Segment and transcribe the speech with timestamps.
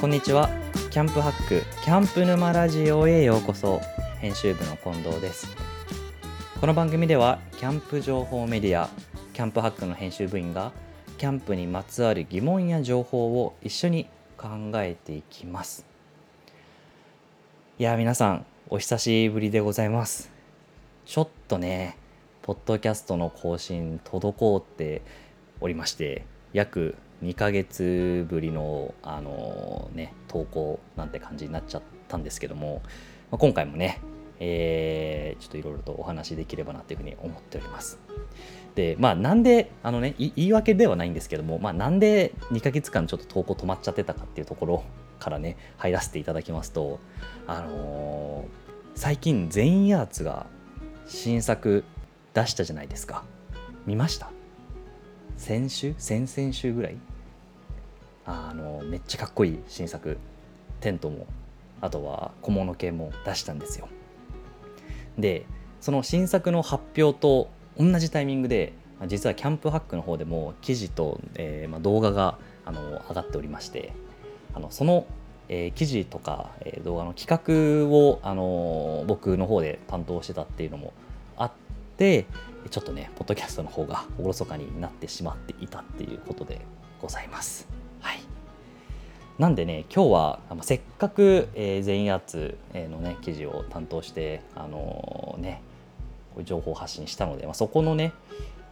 [0.00, 0.48] こんにちは。
[0.90, 3.82] キャンプハックキャンプ沼ラジオへようこそ。
[4.18, 5.54] 編集部の近藤です。
[6.58, 8.88] この番組ではキャンプ情報メディア
[9.34, 10.72] キャンプハックの編集部員が
[11.18, 14.06] キャンプにまつわる疑問や情報を一緒に
[14.38, 15.84] 考えていきます。
[17.78, 20.32] いや皆さんお久しぶりでございます。
[21.04, 21.98] ちょっとね
[22.40, 25.02] ポッドキャストの更新滞って
[25.60, 26.24] おりまして
[26.54, 32.82] 約2ヶ月ぶりのあのね投稿なんて感じになっちゃったんですけども、
[33.30, 34.00] まあ、今回もね、
[34.38, 37.98] えー、ちょっといろいろとお話できればなというふうに思っております。
[38.74, 44.84] でまあなんであのね言い訳ではないんですけどもまあなんで2ヶ月間ちょっと投稿止まっちゃってたかっていうところ
[45.18, 47.00] からね入らせていただきますと
[47.46, 50.46] あのー、最近全員アーツが
[51.06, 51.84] 新作
[52.32, 53.24] 出したじゃないですか。
[53.86, 54.30] 見ました？
[55.36, 55.94] 先週？
[55.98, 56.96] 先々週ぐらい？
[58.30, 60.18] あのめっちゃかっこいい新作
[60.80, 61.26] テントも
[61.80, 63.88] あとは小物系も出したんですよ
[65.18, 65.46] で
[65.80, 68.72] その新作の発表と同じタイミングで
[69.06, 73.92] 実はキャンプハックの方でも記事と、えー、まあ、動画があの上がっておりまして
[74.52, 75.06] あのその、
[75.48, 80.92] えー、記事とか、えー、動画の企画を、あの僕の方で担当してたっていうのも
[81.36, 81.52] あっ
[81.96, 82.26] て
[82.68, 86.60] ちょっとねポッドキャストの方がおろそかになってしまっていたっていうことで
[87.00, 87.79] ございます。
[89.40, 95.62] なんでね今日はせっかく、え、全員アーツのね記事を担当してあのー、ね
[96.44, 98.12] 情報発信したので、まあ、そこのね、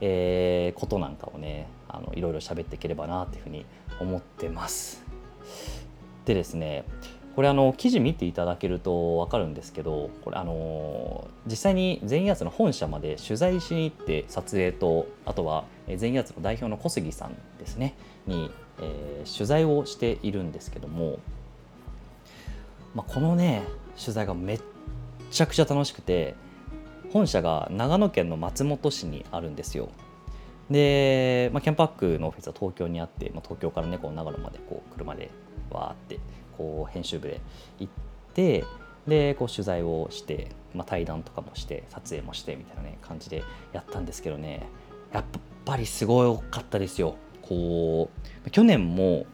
[0.03, 3.65] えー、ことなんかをねあのいろいろ喋っていければなっていうふうに
[3.99, 5.03] 思ってます。
[6.27, 6.85] でですね
[7.35, 15.65] これあの記事見ていただけると分かるんですけどこれあの実際に全員アーツの本社まで取材しに行って撮影とあとは
[15.97, 17.95] 全員アーツの代表の小杉さんですね
[18.27, 21.19] に、えー、取材をしているんですけども、
[22.95, 23.63] まあ、このね
[23.99, 24.61] 取材がめっ
[25.31, 26.35] ちゃくちゃ楽しくて
[27.13, 29.89] 本社が長野県の松本市にあるんですよ。
[30.71, 35.31] で、まあ、キャンパックのオフィスは東京にあって、まあ、東京からねこう長野までこう車で
[35.71, 36.19] わーって
[36.57, 37.41] こう編集部で
[37.79, 37.93] 行っ
[38.35, 38.65] て
[39.07, 44.69] でこう取材をして、まあ、対談とかもして撮影もしてみたいなね感じでやったんですけどね
[45.13, 45.25] やっ
[45.65, 47.17] ぱりすごかったですよ。
[47.49, 48.11] こ
[48.47, 49.27] う去年も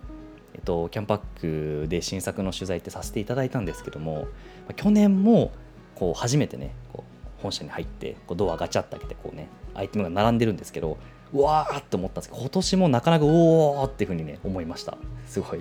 [0.54, 4.28] えっと、キャンパックで新作の取材ってさせていただいたんですけども
[4.76, 5.50] 去年も
[5.96, 10.96] こう初めてねこう本社に入ってこうドアガチャって開けてこうねアイテムが並んでるんですけど
[11.32, 14.96] うわーって思ったんですけど今年もなかなかおおっていうふうにね思いました。
[15.26, 15.60] すごい。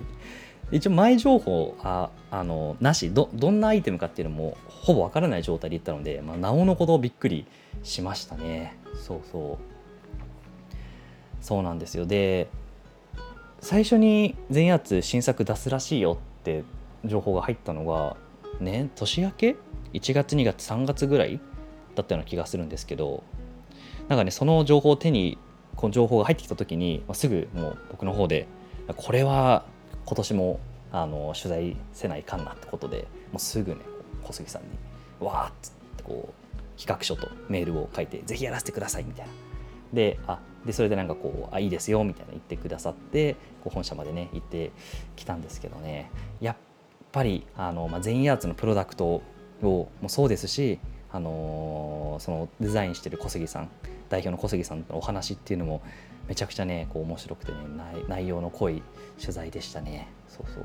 [0.70, 7.46] 一応前情報ああのなしどどんなアイテムかっていうのもほぼわからない状態でいったので、まあ、なおのことびっくり
[7.82, 8.78] しましたね。
[8.94, 9.73] そうそう。
[11.44, 12.06] そうなんですよ。
[12.06, 12.48] で
[13.60, 16.64] 最初に全圧新作出すらしいよって
[17.04, 18.16] 情報が入ったのが
[18.60, 19.56] ね年明け
[19.92, 21.38] ？1月2月3月ぐらい
[21.94, 23.22] だったような気がするんですけど
[24.08, 25.36] なんかねその情報を手に
[25.76, 28.48] この情報が入ってきた時に、まあ、すぐもう僕の方で
[28.96, 29.66] これは
[30.06, 30.60] 今年も
[30.92, 33.82] あの取材せないかんなってことでもうすぐね
[34.22, 34.68] 小杉さんに
[35.20, 39.32] わーっつってこう企画書とメールを書いてぜひやらせてくださいみたいな。
[39.92, 44.72] であでそれでなんかこうあいいですよみたいな言ってくださってこう本社までね行って
[45.16, 46.10] きたんですけどね。
[46.40, 46.56] やっ
[47.12, 49.22] ぱりあの、まあ、全員アーツのプロダクト
[49.62, 50.80] をもそうですし、
[51.12, 53.68] あのー、そのデザインしてる小杉さん
[54.08, 55.82] 代表の小杉さんのお話っていうのも
[56.26, 57.58] めちゃくちゃねこう面白くてね
[58.08, 58.82] 内容の濃い
[59.20, 60.08] 取材でしたね。
[60.28, 60.64] そうそう。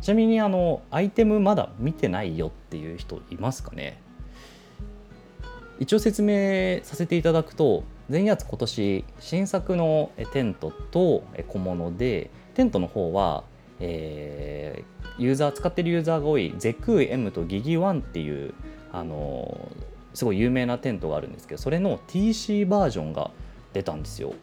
[0.00, 4.00] ちなみにあのアイテムまだ見てないよっていう人いますかね？
[5.78, 13.44] 一応説明させていただくと全圧今年新作のテントと小物でテントの方は、
[13.78, 18.52] えー、ユーザー使ってるユーザーが多いゼクー M とギギワンっていう
[18.92, 19.70] あの
[20.12, 23.30] すごい有名なテントがあるんですけどそれの TC バージョンが
[23.72, 24.34] 出たんですよ。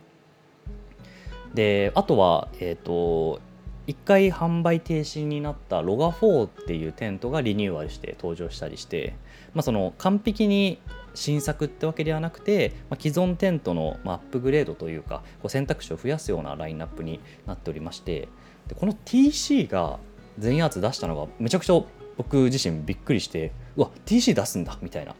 [1.54, 3.42] であとはえっ、ー、と
[3.88, 9.16] 1回販売停止になったロガ4っていうテントがリニューアルして登場したりして、
[9.54, 10.80] まあ、その完璧に
[11.18, 18.28] 新作ってわけではなくて、まあ、既存テントのアップグレードというかこう選択肢を増やすようなラインナップになっておりまして
[18.68, 20.00] でこの TC が
[20.38, 21.82] 全圧出したのがめちゃくちゃ
[22.18, 25.16] 僕自身びっくりしてうわ TC 出すんだみたいな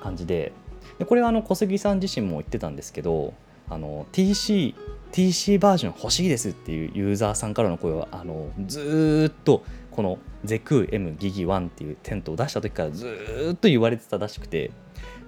[0.00, 0.52] 感じで。
[0.98, 3.32] でこれはあの小杉さん自身も言ってたんですけど
[3.70, 4.74] あの TC,
[5.12, 9.62] TC バージョン欲しいですっていうユーザーさんからの声はあのずっと
[9.92, 14.70] このゼクー M ギギ1っていうテントを出した時からずっと言われてたらしくて。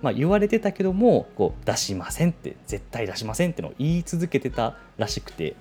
[0.02, 5.56] まあ、言われてたけどもこう出しませんって絶対出しませんってのを言い続けてたらしくて、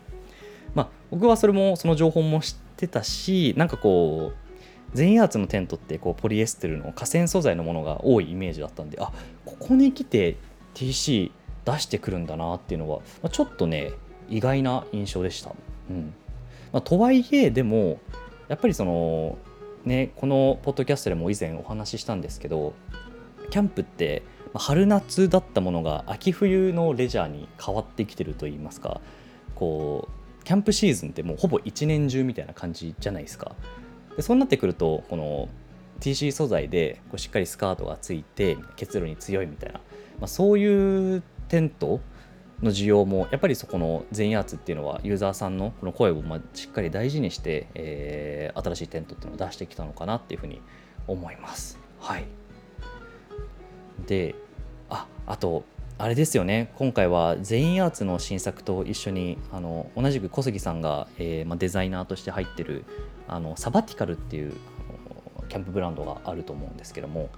[0.75, 4.49] まあ、僕はそれもその情報も知ってたしなんかこう
[4.93, 9.11] 全員アーツのテントってこうポリエステルの河川素材のものが多いイメージだったんであ
[9.45, 10.37] ここに来て
[10.73, 11.31] TC
[11.65, 13.91] 出してくるんだなっていうのは、まあ、ちょっとね
[14.29, 15.53] 意外な印象でした。
[15.89, 16.13] うん
[16.71, 17.99] まあ、とはいえでも
[18.47, 19.37] やっぱりその
[19.85, 22.73] ねこのポッドキャストでも以前お話ししたんですけど
[23.49, 24.23] キャンプって
[24.53, 29.01] 春夏だったものが秋冬のレジャーに変わってきてると言いますか
[29.55, 30.07] こ
[30.41, 33.51] うキャンプシーズンってもうほぼ一年中みたいな感じじゃないですか
[34.15, 35.49] でそうなってくるとこの
[35.99, 39.79] TC 素材でこうしっかりスカートがついて結露に強いみたいな、
[40.19, 41.99] まあ、そういうテント
[42.63, 50.61] の需要もやっぱりそこの全圧っていうのはユーザーさんのこの声をましっかり大事にして、えー、新しいテントっていうのを出してきたのかなっていうふうに
[51.07, 51.79] 思います。
[51.99, 52.38] はい
[54.05, 54.35] で
[54.89, 55.63] ああと
[56.01, 56.71] あれですよね。
[56.75, 62.85] 今回は全員アーツの新作と一緒にあの同じく小杉さんが、えーま、デザイナーとして入ってる
[63.27, 64.53] あのサバティカルっていう
[65.49, 67.29] キャンプブランドがあると思うんですけども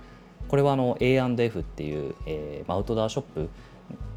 [0.48, 3.50] これはあの A&F っていう、えー、アウトドアショップ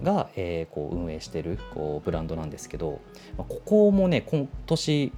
[0.03, 3.01] が、えー、こう運営してるこうブランドなんですけど、
[3.39, 5.13] ま、ここもね今年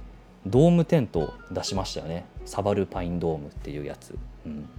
[0.45, 2.25] ドームテント出しましたよね。
[2.45, 4.69] サバルパインドームっていうやつ、うん、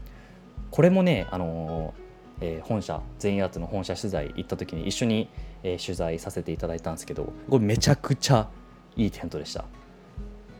[0.70, 2.07] これもねあのー
[2.40, 5.28] えー、本社全員アーツの本社取材行った時に一緒に、
[5.62, 8.48] えー、取材させていただいたんですけどこれめちゃくちゃ
[8.96, 9.64] いいテントでした。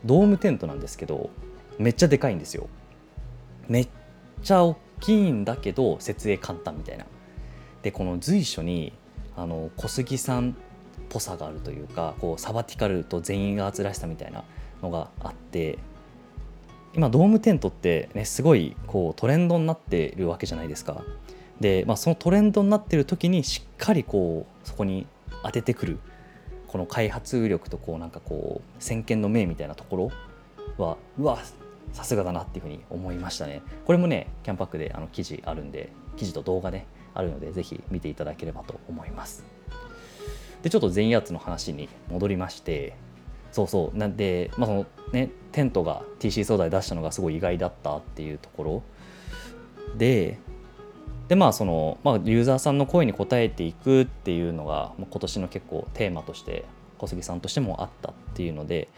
[0.04, 1.30] ドームテントなんですけど
[1.78, 2.68] めっちゃでかいんですよ。
[3.68, 3.88] めっ
[4.42, 7.06] ちゃ大きいんだけど設営簡単みたいな。
[7.82, 8.92] でこの随所に
[9.36, 10.54] あの小杉さんっ
[11.08, 14.44] ぽさがあるというかこうサバティカルと全員アーツらしさみたいな
[14.82, 15.78] のがあって
[16.94, 21.02] 今ドームテントってねすごいこうトレンドになってるわけじゃないですか。
[21.60, 25.06] で、まあ、そのトレンドになってる時にしっかりこうそこに
[25.42, 25.98] 当ててくる
[26.66, 30.10] この開発力とこうなんかこう先見の明みたいなとこ
[30.76, 31.38] ろはうわ
[31.92, 33.62] さすがだなっていうふうに思いましたね。
[33.86, 39.44] これもねキャンパックであの記事あるんで記事と動画ねあるのでぜひ見ていただければと思います。
[40.62, 42.94] でちょっと全圧の話に戻りまして
[43.52, 48.82] そうそうなんで、まあそのね、テントが TC 素材出したのがすごい意外だったっていうところ。
[49.96, 50.38] で
[51.28, 56.64] でまあその、まあ、ユーザーさんの声に応えていくっていうのが今年の結構テーマとして
[56.96, 58.88] 小杉さんとしてもあったっていうので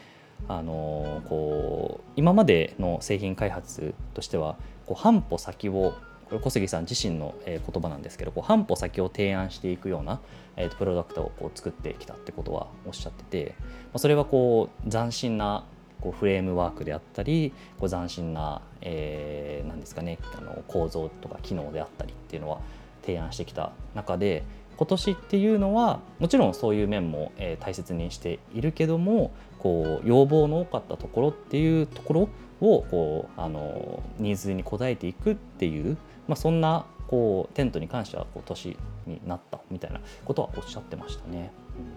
[0.49, 4.57] あのこう今までの製品開発としては
[4.87, 5.95] こう半歩先を
[6.31, 10.21] これ小杉さん自身の言葉なんですけどこう半歩先を提案していくような、
[10.57, 15.65] えー、とプロダクトをこう作ってきたってことはおっしゃってて、まあ、それはこう斬新な
[16.01, 22.61] こうフレームワークであったりこう斬新な、えー、なんですかねあの構造とか機能であったりっていうのは
[23.03, 24.43] 提案してきた中で
[24.77, 32.29] 今年っていうのはもちろんそういう面も、えー、大切にしているけどもこう要望の多かったところっていうところ
[32.61, 35.97] をこうあのニーズに応えていくっていう、
[36.29, 38.77] まあ、そんなこうテントに関してはこう年
[39.07, 41.51] になったみたいなことはおっしゃってましたね。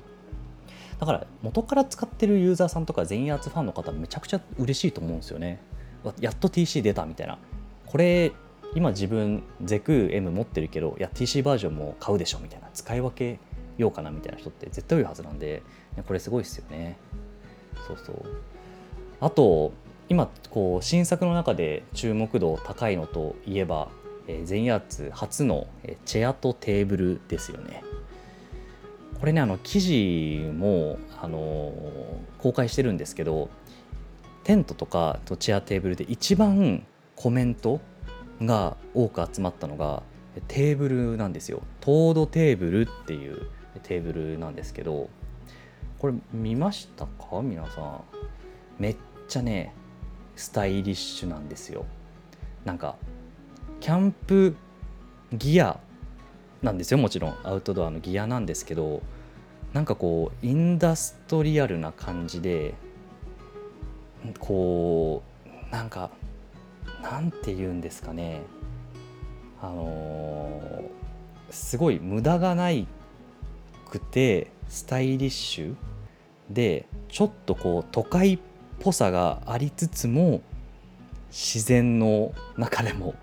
[0.07, 0.12] うん
[1.03, 5.59] だから元から使ってるユーザーさんとか全員アーツファンの方めちゃくちゃ嬉しいと思うんですよね。
[6.21, 7.37] やっと TC 出たみたいな。
[7.85, 8.31] これ
[8.73, 12.69] 今自分ゼク M 持ってるけどいや TC バージョンも買うでしょみたいな。
[12.73, 13.37] 使い分け
[13.77, 15.61] ようかなみたいな人って絶対多いはずなんで
[16.07, 16.95] これすごいですよね。
[17.85, 18.25] そうそう。
[19.19, 19.73] あと
[20.07, 23.89] 今こう新作の中で注目度高いのといえば、
[24.29, 25.67] えー、全アーツ初の
[26.05, 27.83] チェアとテーブルですよね。
[29.23, 31.71] これねあの記事もあの
[32.39, 33.49] 公開してるんですけど
[34.43, 37.79] テントとかとチェアテーブルで一番コメント
[38.41, 40.03] が多く集まったのが
[40.49, 41.61] テーブルなんですよ。
[41.79, 43.47] トードテーブルっていう
[43.83, 45.09] テーブルなんですけど
[45.99, 47.41] これ見ましたか？
[47.41, 48.01] 皆さん。
[48.77, 48.97] めっ
[49.29, 49.73] ちゃね
[50.35, 51.85] スタイリッシュなんですよ。
[52.65, 52.97] なんか
[53.79, 54.57] キャンプ
[55.31, 55.79] ギア
[56.63, 57.37] なんですよもちろん。
[57.43, 59.01] アウトドアのギアなんですけど
[59.73, 62.73] なんかこうインダストリアルな感じで
[64.39, 66.09] こうなんか
[67.01, 68.41] なんて言うんですかね。
[69.61, 72.87] あのー、すごい無駄がない
[73.89, 75.75] くてスタイリッシュ
[76.49, 78.39] でちょっとこう都会っ
[78.79, 80.41] ぽさがありつつも
[81.29, 83.15] 自然の中でも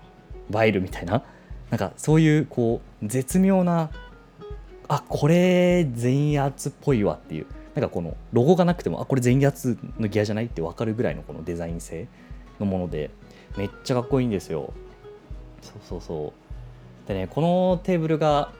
[0.53, 1.23] 映えるみたいな
[1.71, 3.89] なんかそういうこう絶妙な
[4.87, 12.07] あこれ全圧っぽいわっていうなんかこのロゴがなくてもあこれ全圧のギアじゃないって分かるぐらいのこのデザイン性
[12.59, 13.09] のもので
[13.57, 14.73] めっちゃかっこいいんですよ。
[15.61, 16.33] そうそうそ
[17.05, 17.07] う。
[17.07, 18.51] でねこのテーブルが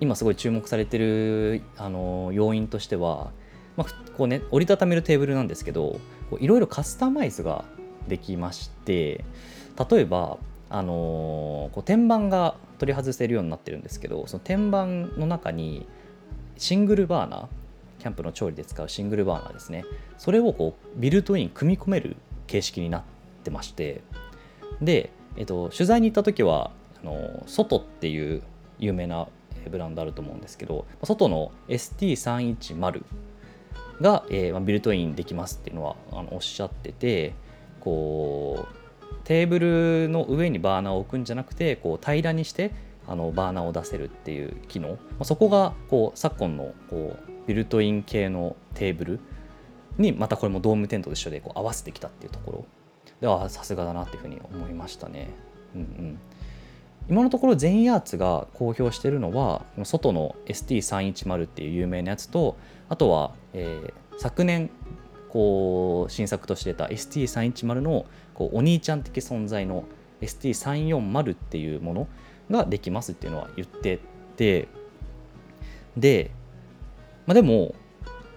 [0.00, 3.30] 今すごい注目されてるあの要因としては
[3.76, 5.98] まあ、こうね折りたためるテーブルなんですけど
[6.38, 7.64] いろいろカスタマイズが
[8.08, 9.24] できまして
[9.90, 10.38] 例えば
[10.72, 14.86] あの、こう天板が取り外せるようになってるんですけどその天板
[15.20, 15.86] の中に
[16.56, 17.46] シングルバーナー
[18.00, 19.84] キャンプの調理で使うシングルバーナーですね。
[20.18, 22.16] それをこうビルトイン組み込める
[22.48, 23.02] 形式になっ
[23.44, 24.02] てまして
[24.80, 28.42] で、えっと、取材に行った時はあの外っていう
[28.80, 29.28] 有名な
[29.70, 33.04] ブランドあると思うんですけど外の ST310
[34.00, 37.34] が、えー、ビルトインできますっていうのはあのおっしゃってて
[37.78, 38.81] こう
[39.24, 42.72] テーブルの上にバーナーを置くんじゃなくてこう平らにして
[43.06, 49.20] あのバーナーを出せるっていう機能、まあ、そこがこう昨今のこうビルトイン系のテーブル
[49.98, 52.64] にまたこれもドームテントと一緒でこう合わせてきたっていうところ。
[53.20, 55.30] ではさすがだなっていうふうに思いましたね。
[55.76, 56.18] うんうん、
[57.08, 62.56] 今のところ全ヤーツが公表しているのは外の ST310 っていう有名なやつと
[62.88, 64.70] あとは、えー、昨年
[65.28, 69.84] こう新作として出た ST310 のこうお兄ちゃん的存在の
[70.20, 72.08] ST340 っていうもの
[72.50, 74.00] ができますっていうのは言って
[74.36, 74.68] て
[75.96, 76.30] で、
[77.26, 77.74] まあ、でも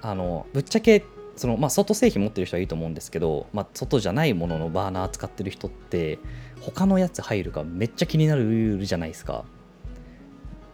[0.01, 1.03] あのぶっちゃけ
[1.35, 6.19] その、まあ、外製品持ってる人はいいと思うんですけど、まあ、外じゃないもののバーナー使ってる人って
[6.61, 9.45] 他のやつ入るかめっちゃ気になるじゃないですか。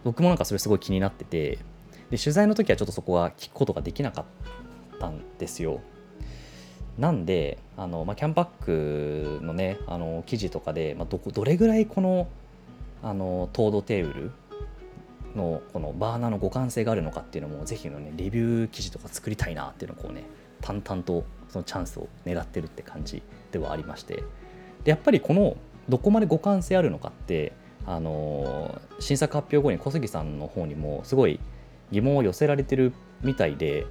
[0.03, 1.59] 僕もなんかそれすごい気になってて
[2.09, 4.25] で取材の時はちょっとそこは聞くことができなかっ
[4.99, 5.81] たんですよ。
[6.97, 12.27] なんであの、まあ、キャンパックのねあの記事とかで、まあ、どどれぐらいこの
[13.03, 14.31] あの糖度テーブル
[15.35, 20.23] のこのバーナーの互換性があるのかっていうのもぜひのねレビュー記事とか作りたいなっていうのをこうね
[20.61, 24.23] 淡々とそのチャンスを狙ってるって感じではありまして。
[24.83, 25.57] でやっぱりこの
[25.89, 27.53] どこまで互換性あるのかって
[27.85, 31.39] あの新作発表後に小杉さんの方にもすごい
[31.91, 33.85] 疑問を寄せられてるみたいで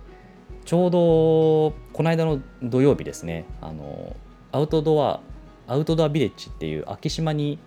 [0.70, 4.14] ちょうどこの間の土曜日ですねあの
[4.52, 5.18] アウトドア
[5.66, 7.58] アウトドアビレッジっていう昭島に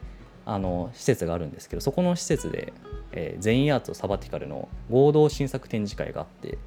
[0.46, 2.72] あの施設があるんですけどそこの施設で、
[3.12, 6.58] えー、全員アーツサバティカルの合同新作展示会があって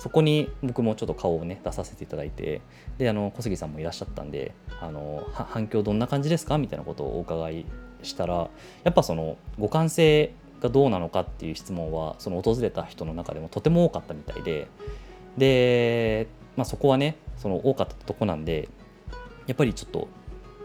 [0.00, 2.60] そこに僕もちょっと顔をね出させていただいて
[2.98, 7.66] であの小杉さんもいらっしゃったんであの反響どんな感じですかみたいなことをお伺い
[8.02, 8.50] したら
[8.82, 14.66] やっぱその互換性がどうなのかっていう質問はその訪れた人の中でもとても多かったみたいで
[15.38, 16.26] で、
[16.56, 18.68] まあ、そこはねその多かったとこなんで
[19.46, 20.08] やっぱりちょっと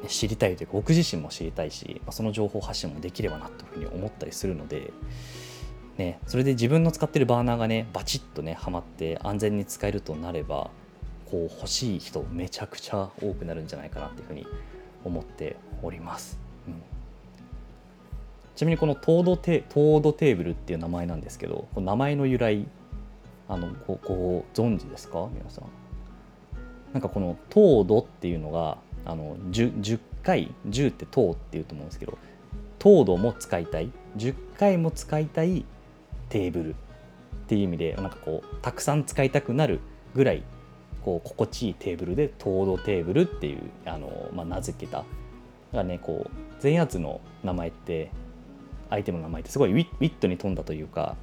[0.08, 4.92] 知りたいというか僕自身も知りたいし、まあ、その情報発信もできればなというふうに思ったりするので、
[5.98, 10.72] ね、それで自分の使ってるバーナーがねバチッとねはまって安全に使えるとなれば
[11.32, 14.46] こう欲しい人めちゃくちゃ多くなるんじゃないかなっていうふうに
[15.06, 16.40] 思っております。
[16.68, 16.76] うん、
[18.56, 22.68] ちなみにこのトードテードテーブルっていう名前なんですけどこの名前の由来
[23.48, 25.30] あのごご存知ですか？
[25.34, 25.66] 皆さん。
[26.94, 32.18] なんかこの「糖度」っていうのがあの 10, 10回10って糖っていうと思うんですけど
[32.80, 35.66] 糖度も使いたい10回も使いたい
[36.30, 36.76] テーブルっ
[37.48, 39.80] ていう意味でなんかこうたくさん使いたくなる
[40.14, 40.44] ぐらい
[41.04, 45.08] こう心地いいテーブルで糖度テーブルっていうあの、まあ、名付けただか
[45.74, 46.32] らねこう
[46.62, 48.12] 全圧の名前って
[48.90, 51.16] アイテムの名前ってすごいウィットに富んだというか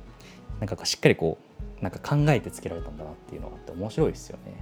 [0.59, 1.50] なんかしっかりこう
[1.81, 4.53] なんか考えてつけられたんだなっていうのがあって面白いですよね。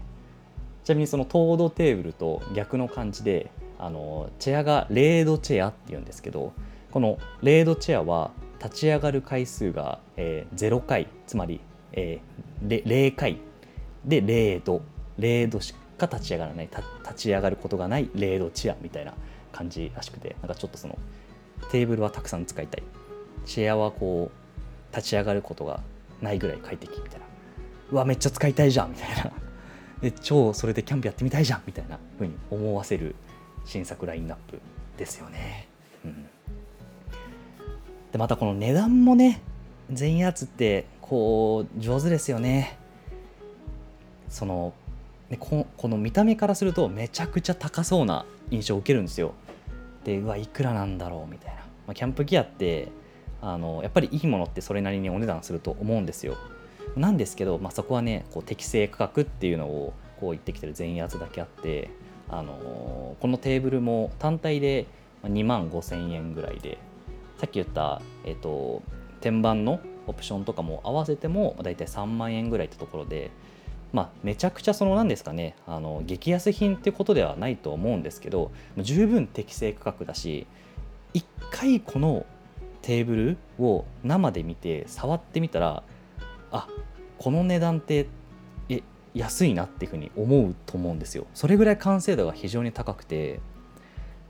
[0.85, 6.53] ちなみにその糖度テーブルと逆の感じであのチェアがレードチェアっていうんですけど
[6.91, 8.31] このレードチェアは
[8.63, 11.61] 立ち上がる回数が、えー、0回つまり、
[11.93, 13.39] えー、0回。
[14.05, 14.83] で0度
[15.19, 16.69] 0度しか立ち上がらない。
[17.03, 19.13] 立ち上がることがない0度チェアみたいな
[19.53, 20.97] 感じらしくてなんかちょっとその
[21.71, 22.83] テーブルはたくさん使いたい。
[23.45, 25.81] チェアはこう立ち上がることが
[26.21, 27.27] ないぐらい快適みたいな。
[27.91, 29.33] うわめっちゃ使いたいじゃんみたいな。
[30.01, 33.17] で超それでキャンプやってみたいじゃんみたいな風に思わせる
[33.65, 34.61] 新作ラインナップ
[34.97, 35.67] ですよね、
[36.05, 36.29] うん、
[38.13, 39.41] でまたこの値段もね
[39.91, 42.79] 全やつってこう上手ですよね。
[44.29, 44.75] その
[45.39, 49.35] ここの見た目からするとめちゃくちゃ高そうな印象を受けるんですよ。
[50.05, 52.89] でうわいくらなんだろうみたいな、まあ、キャンプギアって
[53.41, 56.37] あのやっぱりいいものってそれなりにお値段すると思うんですよ。
[56.97, 61.91] なんですけど、まあ、そこはねこう適正価格っていうのをこう言ってきてる全圧だけあって
[62.29, 64.87] あのこのテーブルも単体で
[65.25, 66.79] 2万5000円ぐらいで
[67.39, 68.83] さっき言った、えーと、
[69.21, 73.31] 天板のオプションとかも合わせても大体3万円ぐらいってところで、
[73.93, 80.47] まあ、めちゃくちゃその何ですかねあの激安品ってことではないと思うんですけど十分適正価格だし
[81.15, 82.27] 1回この
[82.83, 85.83] テーブルを生で見て触ってみたら
[86.51, 86.69] あ
[87.19, 88.07] この値段って
[88.69, 88.83] え
[89.15, 91.27] 安いなっていうふうに思うと思うんですよ。
[91.35, 93.41] それぐらい完成度が非常に高くて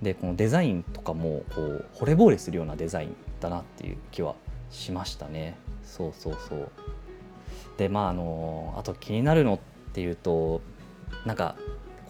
[0.02, 4.34] でこのデザインとかもこう惚れ惚れするようなデザインだなっていう気は
[4.70, 5.56] しましたね。
[5.82, 6.70] そうそうそう。
[7.76, 9.58] でまああのあと気になるのっ
[9.92, 10.60] ていうと
[11.24, 11.56] なんか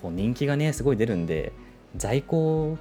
[0.03, 1.53] こう人気がねすごい出るんで
[1.97, 2.79] 在庫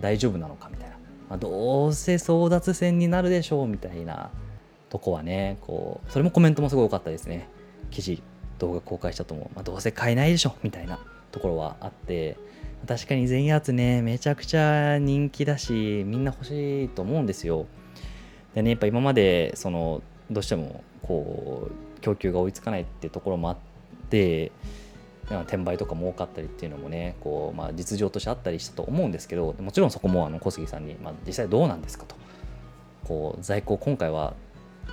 [0.00, 0.96] 大丈夫なのかみたいな、
[1.28, 4.30] まあ、どうせ争奪戦になるでしょうみたいな
[4.90, 7.48] とこはねこうそれもコメントもすごい多かったですね。
[7.90, 8.22] 記事
[8.58, 10.98] 動画公開したと思う、まあ、どうせ買えないでしょみたいな
[11.32, 12.36] ところはあって
[12.86, 17.66] 確かに全員圧ねめちゃくちゃ人気だしみんな欲しいと思うんですよ。
[18.54, 23.56] でねやっぱ今までそのどうしてもこう供給が追いつかないってところもあっ
[24.10, 24.52] て
[25.28, 32.16] 転売とかも多かったりっていうのもねこう、まあ、実情としてあったりしたと思うんですけどもちろんそこもあの小杉さんに、まあ、実際どうなんですかと。
[33.04, 34.34] こう在庫今回は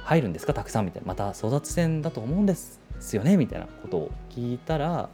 [0.04, 1.08] 入るんですかたくさんみたいな。
[1.08, 2.80] また争奪戦だと思うんです
[3.16, 5.10] よねみたいなことを聞いたら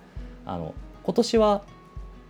[0.45, 1.63] あの今年は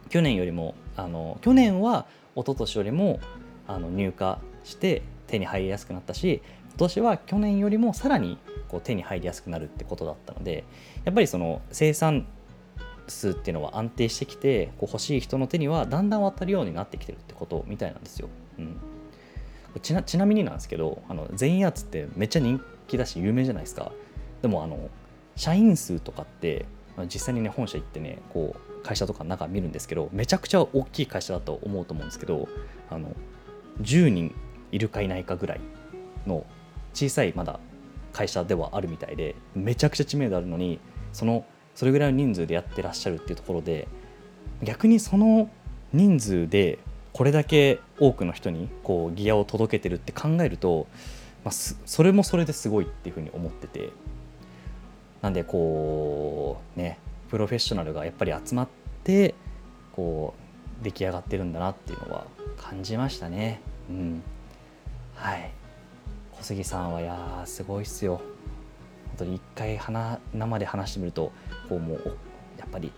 [0.10, 3.20] 去年よりもあの去年は一昨年よりも
[3.68, 10.64] あの入荷して手に入りやすくなったし今年は去年よりもさらにこう手に入りやすくなるってことだったので
[11.06, 12.28] やっぱりその生産
[13.08, 18.30] 数っていうのは安定してきてこう欲しい人の手にはだんだん渡るようになってきてるってことみたいなんですよ。
[18.60, 18.78] うん、
[19.82, 23.92] ちなちなみになんですけどあの全員圧ってめっちゃ人気だし有名じゃないですか。
[24.42, 24.90] でもあの
[25.36, 26.66] 社員数とかって
[27.06, 32.48] 実際にね本社行ってねこう会社とかの中見るんですけどめちゃくちゃ大きい会社だと思うと思うんですけど
[32.90, 33.16] あの
[33.82, 34.34] 10人
[34.72, 35.62] いるかいないかぐらい
[36.26, 36.46] の
[36.94, 37.60] 小さいまだ
[38.14, 40.80] 会社ではあるみたいでめちゃくちゃ知名度あるのに
[41.14, 41.46] その
[41.78, 43.88] それぐらいの人数でやってらっしゃるっていうところで
[44.64, 45.50] 逆にその
[45.94, 46.80] 人数で
[47.14, 50.88] これだけ多くの人にこうギアを届けてるって考えると、
[51.46, 53.92] まあ、それもそれですごいっていうふうに思ってて。
[55.22, 58.68] なんでこうねプロフェッショナルがやっぱり集まっ
[59.04, 59.36] て
[59.92, 60.34] こ
[60.82, 63.60] う出来上がってるんだなっていうのは感じましたね。
[63.90, 64.22] うん。
[65.16, 65.52] はい。
[66.34, 68.22] 小杉さんはいやすごいっすよ。
[69.18, 69.80] 本当に一回
[70.34, 71.32] 生で話してみると
[71.70, 72.18] こうもう
[72.60, 72.92] やっぱり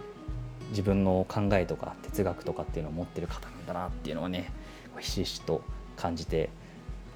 [0.71, 4.51] 自分の考えとか哲学とかっていうのを持ってる方なんだなっていうのはね
[4.99, 5.61] ひしひしと
[5.95, 6.49] 感じて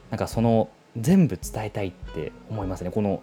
[0.10, 2.92] なんかその全部伝えたいって思いますね。
[2.92, 3.22] この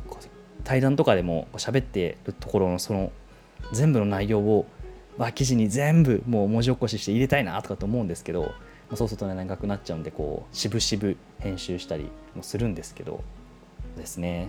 [0.65, 3.11] 対談とかでも喋ってるところのその
[3.73, 4.67] 全部の内容を
[5.17, 8.53] まあ記事に全部もう文字起こしして入れたいなとかと思うんですけど
[8.95, 13.23] そうするとね長くなっちゃうんでこう渋々編集したりもするんですけど
[13.97, 14.49] ですね。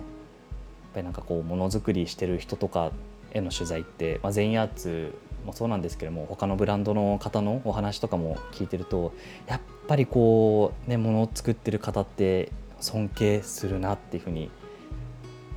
[0.92, 2.92] ぱりなんかこうものづくりしてる人とか
[3.32, 9.12] への取材って、まあ、全員アーツもそうなんですけども他のブランドの方のお話とかも聞いてると
[9.46, 14.50] やっぱりこうねものを作ってる方って尊敬するなっていうふうに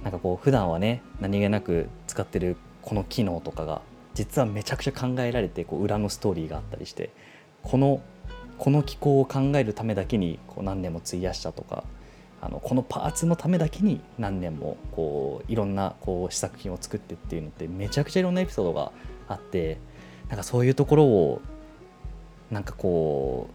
[0.03, 3.81] なんかこう普段はね何気なく使ってるこの機能とかが
[4.13, 7.11] 実はめちゃくちゃ考えられてこう裏のストーリーがあったりして
[7.63, 8.01] この
[8.57, 11.83] この機構を考えるためだけにこう何年も費やしたとか
[12.45, 18.91] あのこのパーツのためだけに何年もこういろんなこう試作品を作ってっていうのってめちゃくちゃいろんなエピソードが
[19.27, 19.79] あって
[20.29, 21.41] なんかそういうところを
[22.51, 23.49] なんかこ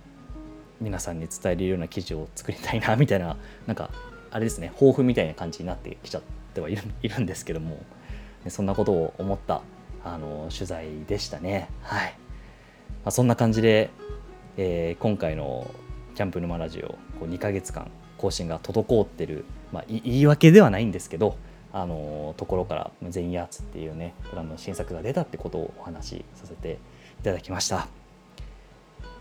[0.80, 3.90] う皆さんに伝えるような記事を作りたいなみたいななんか
[4.30, 6.22] あれですね抱負みたいな感じになってきちゃっ
[6.54, 7.78] てはいるんですけども。
[8.48, 9.60] そんなことを思った
[10.02, 11.68] あの取材でしたね。
[11.82, 12.14] はい、
[13.04, 13.90] まあ、そんな感じで、
[14.56, 15.70] えー、今回の
[16.14, 21.38] キャンプ沼ラジオこう2ヶ月間更新が滞ってる、まあ、言い訳ではないんですけど、
[21.72, 26.78] あのところから全員アーツっていうねブランドの新作が出たってことをお話しさせて
[27.20, 27.88] いただきました。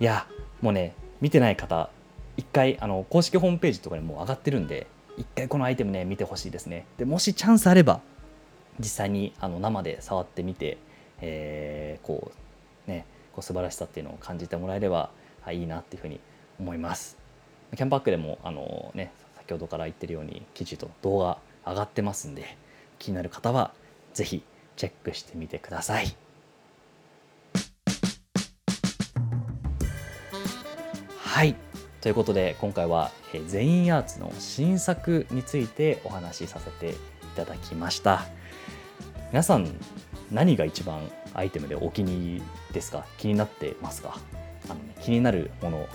[0.01, 0.27] いや
[0.61, 1.89] もうね見てない方
[2.35, 6.85] 一回あの公式ホームページとかにもう上がってるんで一回このアイテムね見てほしいですね。
[6.97, 8.01] でもしチャンスあれば
[8.79, 10.77] 実際にあの生で触ってみて、
[11.21, 12.31] えー、こ
[12.87, 15.11] うねこう素晴らしさっていうのを感じてもらえれば
[15.51, 16.19] いいなっていうふうに
[16.59, 17.18] 思います。
[17.75, 22.57] キャンパックでもあの、ね、先ほどから言ってるように記事と動画上がってますんで
[22.97, 23.73] 気になる方は
[24.13, 24.43] 是非
[24.75, 26.15] チェックしてみてください。
[31.17, 31.55] はい。
[32.01, 33.11] ということで今回は
[33.47, 36.95] 全員アーツの新作についてお話しさせてい
[37.35, 38.25] ただきました。
[39.31, 39.67] 皆さん
[40.31, 43.05] 何が一番アイテムでお気に入りですか？
[43.17, 44.17] 気になってますか？
[44.65, 45.87] あの、ね、気になるもの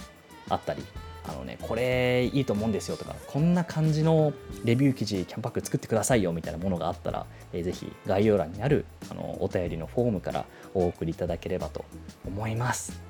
[0.49, 0.83] あったり
[1.27, 4.33] あのね、これいいと思うんですよとか、こんな感じの
[4.65, 11.85] レビュー記事、キャンパック作ってくださいよみたいなものがあったら、えー、ぜひ概要欄にあるあのお便りのフォームからお送りいただければと
[12.27, 13.01] 思います。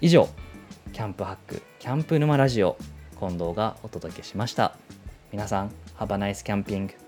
[0.00, 0.28] 以上、
[0.92, 2.76] キャンプハック、キャンプ沼ラジオ、
[3.18, 4.76] 近藤がお届けしました。
[5.30, 7.07] 皆さん、Have a nice camping!